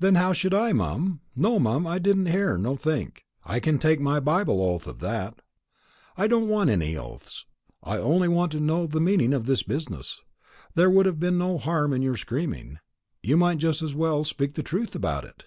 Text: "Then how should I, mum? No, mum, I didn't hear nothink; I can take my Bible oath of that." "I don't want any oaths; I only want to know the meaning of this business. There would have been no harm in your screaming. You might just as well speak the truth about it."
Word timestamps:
"Then 0.00 0.16
how 0.16 0.32
should 0.32 0.52
I, 0.52 0.72
mum? 0.72 1.20
No, 1.36 1.60
mum, 1.60 1.86
I 1.86 2.00
didn't 2.00 2.26
hear 2.26 2.58
nothink; 2.58 3.24
I 3.44 3.60
can 3.60 3.78
take 3.78 4.00
my 4.00 4.18
Bible 4.18 4.60
oath 4.60 4.88
of 4.88 4.98
that." 4.98 5.40
"I 6.16 6.26
don't 6.26 6.48
want 6.48 6.68
any 6.68 6.96
oaths; 6.96 7.44
I 7.80 7.96
only 7.98 8.26
want 8.26 8.50
to 8.50 8.58
know 8.60 8.88
the 8.88 9.00
meaning 9.00 9.32
of 9.32 9.46
this 9.46 9.62
business. 9.62 10.20
There 10.74 10.90
would 10.90 11.06
have 11.06 11.20
been 11.20 11.38
no 11.38 11.58
harm 11.58 11.92
in 11.92 12.02
your 12.02 12.16
screaming. 12.16 12.80
You 13.22 13.36
might 13.36 13.58
just 13.58 13.82
as 13.82 13.94
well 13.94 14.24
speak 14.24 14.54
the 14.54 14.64
truth 14.64 14.96
about 14.96 15.24
it." 15.24 15.44